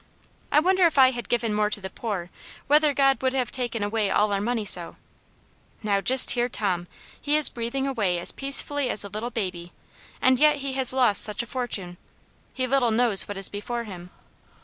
I 0.51 0.59
wonder 0.59 0.87
if 0.87 0.97
I 0.97 1.11
had 1.11 1.29
given 1.29 1.53
more 1.53 1.69
to 1.69 1.79
the 1.79 1.91
poor, 1.91 2.31
whether 2.65 2.91
God 2.91 3.21
would 3.21 3.33
have 3.33 3.51
taken 3.51 3.83
away 3.83 4.09
all 4.09 4.33
our 4.33 4.41
money 4.41 4.65
so} 4.65 4.95
Now, 5.83 6.01
just 6.01 6.31
hear 6.31 6.49
Tom! 6.49 6.87
He 7.21 7.35
is 7.37 7.49
breath 7.49 7.75
ing 7.75 7.85
away 7.85 8.17
as 8.17 8.31
peacefully 8.31 8.89
as 8.89 9.03
a 9.03 9.09
little 9.09 9.29
baby, 9.29 9.73
and 10.19 10.39
yet 10.39 10.55
he 10.55 10.73
has 10.73 10.91
lost 10.91 11.21
such 11.21 11.43
a 11.43 11.45
fortune 11.45 11.97
I 11.99 12.05
He 12.55 12.65
little 12.65 12.89
knows 12.89 13.27
what 13.27 13.37
is 13.37 13.47
before 13.47 13.83
him." 13.83 14.09